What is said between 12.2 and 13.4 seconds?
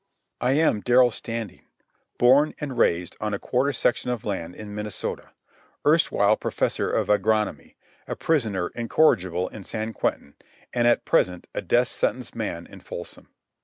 man in Folsom.